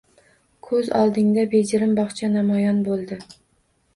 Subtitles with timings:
[0.67, 3.19] Ko’z oldingda bejirim bog’cha namoyon bo’ldi.